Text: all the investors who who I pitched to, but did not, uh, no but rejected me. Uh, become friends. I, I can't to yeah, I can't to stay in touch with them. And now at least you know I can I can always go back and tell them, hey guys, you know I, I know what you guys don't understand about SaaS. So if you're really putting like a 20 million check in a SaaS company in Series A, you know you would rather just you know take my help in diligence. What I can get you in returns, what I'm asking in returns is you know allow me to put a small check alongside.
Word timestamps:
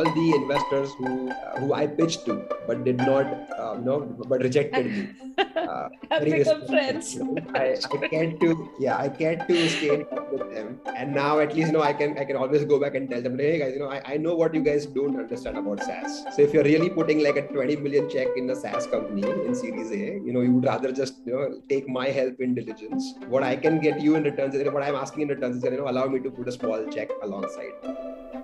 all 0.00 0.12
the 0.18 0.28
investors 0.34 0.92
who 0.98 1.10
who 1.60 1.72
I 1.74 1.86
pitched 1.86 2.24
to, 2.26 2.34
but 2.66 2.84
did 2.84 2.98
not, 2.98 3.26
uh, 3.58 3.74
no 3.88 4.00
but 4.34 4.48
rejected 4.50 4.86
me. 4.98 5.08
Uh, 5.70 5.88
become 6.24 6.66
friends. 6.66 7.18
I, 7.54 7.76
I 7.94 8.08
can't 8.08 8.40
to 8.40 8.68
yeah, 8.78 8.96
I 8.96 9.08
can't 9.08 9.46
to 9.48 9.68
stay 9.74 9.90
in 9.94 10.04
touch 10.06 10.26
with 10.32 10.52
them. 10.54 10.80
And 10.96 11.14
now 11.14 11.38
at 11.44 11.54
least 11.54 11.68
you 11.68 11.72
know 11.76 11.82
I 11.82 11.92
can 12.00 12.18
I 12.18 12.24
can 12.30 12.36
always 12.36 12.64
go 12.72 12.78
back 12.82 12.94
and 12.94 13.08
tell 13.08 13.22
them, 13.26 13.38
hey 13.38 13.58
guys, 13.58 13.72
you 13.74 13.80
know 13.80 13.90
I, 13.90 14.00
I 14.14 14.16
know 14.16 14.34
what 14.40 14.54
you 14.54 14.62
guys 14.62 14.86
don't 14.86 15.18
understand 15.22 15.58
about 15.58 15.82
SaaS. 15.82 16.24
So 16.34 16.42
if 16.42 16.52
you're 16.52 16.64
really 16.64 16.90
putting 16.90 17.22
like 17.22 17.36
a 17.36 17.46
20 17.46 17.76
million 17.76 18.10
check 18.10 18.28
in 18.36 18.50
a 18.50 18.56
SaaS 18.56 18.86
company 18.86 19.22
in 19.46 19.54
Series 19.54 19.90
A, 19.92 20.20
you 20.26 20.32
know 20.34 20.42
you 20.42 20.52
would 20.56 20.64
rather 20.72 20.92
just 20.92 21.22
you 21.24 21.32
know 21.32 21.60
take 21.68 21.88
my 21.88 22.08
help 22.08 22.40
in 22.40 22.54
diligence. 22.54 23.14
What 23.26 23.42
I 23.42 23.56
can 23.56 23.80
get 23.80 24.00
you 24.00 24.16
in 24.16 24.24
returns, 24.24 24.56
what 24.78 24.82
I'm 24.82 24.96
asking 24.96 25.22
in 25.22 25.28
returns 25.28 25.56
is 25.56 25.64
you 25.64 25.78
know 25.78 25.88
allow 25.88 26.06
me 26.06 26.20
to 26.20 26.30
put 26.30 26.48
a 26.48 26.52
small 26.52 26.86
check 26.98 27.10
alongside. 27.22 28.39